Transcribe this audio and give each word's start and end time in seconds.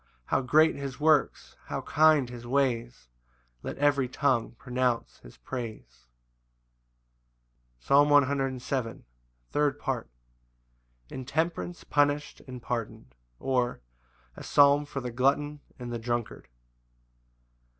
How 0.25 0.41
great 0.41 0.73
his 0.75 0.99
works! 0.99 1.57
how 1.65 1.81
kind 1.81 2.27
his 2.27 2.47
ways! 2.47 3.07
Let 3.61 3.77
every 3.77 4.07
tongue 4.09 4.53
pronounce 4.53 5.19
his 5.19 5.37
praise. 5.37 6.07
Psalm 7.79 8.09
107:3. 8.09 9.03
Third 9.51 9.77
Part. 9.77 10.09
Intemperance 11.11 11.83
punished 11.83 12.41
and 12.47 12.59
pardoned; 12.59 13.13
or, 13.39 13.81
A 14.35 14.43
psalm 14.43 14.85
for 14.85 15.01
the 15.01 15.11
glutton 15.11 15.59
and 15.77 15.93
the 15.93 15.99
drunkard. 15.99 16.47